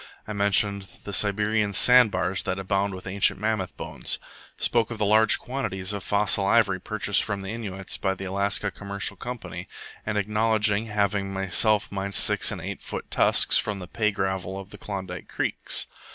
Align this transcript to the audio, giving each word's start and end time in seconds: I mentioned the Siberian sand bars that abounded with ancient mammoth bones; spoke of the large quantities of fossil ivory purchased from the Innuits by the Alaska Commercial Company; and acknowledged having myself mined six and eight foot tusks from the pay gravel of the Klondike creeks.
I 0.27 0.33
mentioned 0.33 0.87
the 1.03 1.13
Siberian 1.13 1.73
sand 1.73 2.09
bars 2.09 2.41
that 2.41 2.57
abounded 2.57 2.95
with 2.95 3.05
ancient 3.05 3.39
mammoth 3.39 3.77
bones; 3.77 4.17
spoke 4.57 4.89
of 4.89 4.97
the 4.97 5.05
large 5.05 5.37
quantities 5.37 5.93
of 5.93 6.03
fossil 6.03 6.43
ivory 6.43 6.79
purchased 6.79 7.21
from 7.21 7.43
the 7.43 7.53
Innuits 7.53 7.97
by 8.01 8.15
the 8.15 8.25
Alaska 8.25 8.71
Commercial 8.71 9.15
Company; 9.15 9.67
and 10.03 10.17
acknowledged 10.17 10.71
having 10.71 11.31
myself 11.31 11.91
mined 11.91 12.15
six 12.15 12.51
and 12.51 12.61
eight 12.61 12.81
foot 12.81 13.11
tusks 13.11 13.59
from 13.59 13.77
the 13.77 13.87
pay 13.87 14.09
gravel 14.09 14.59
of 14.59 14.71
the 14.71 14.79
Klondike 14.79 15.27
creeks. 15.27 15.85